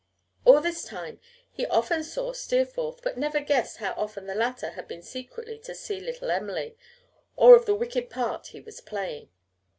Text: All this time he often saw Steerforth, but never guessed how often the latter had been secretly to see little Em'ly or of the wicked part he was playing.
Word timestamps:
All 0.45 0.61
this 0.61 0.83
time 0.83 1.19
he 1.51 1.67
often 1.67 2.03
saw 2.03 2.31
Steerforth, 2.33 3.03
but 3.03 3.19
never 3.19 3.39
guessed 3.39 3.77
how 3.77 3.91
often 3.93 4.25
the 4.25 4.33
latter 4.33 4.71
had 4.71 4.87
been 4.87 5.03
secretly 5.03 5.59
to 5.59 5.75
see 5.75 5.99
little 5.99 6.31
Em'ly 6.31 6.75
or 7.35 7.55
of 7.55 7.67
the 7.67 7.75
wicked 7.75 8.09
part 8.09 8.47
he 8.47 8.61
was 8.61 8.81
playing. 8.81 9.29